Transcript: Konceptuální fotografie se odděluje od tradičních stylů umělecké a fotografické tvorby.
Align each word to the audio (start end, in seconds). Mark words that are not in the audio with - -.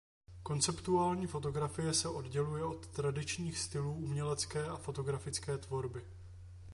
Konceptuální 0.43 1.27
fotografie 1.27 1.93
se 1.93 2.07
odděluje 2.07 2.63
od 2.63 2.87
tradičních 2.87 3.57
stylů 3.57 3.93
umělecké 3.93 4.65
a 4.65 4.75
fotografické 4.77 5.57
tvorby. 5.57 6.05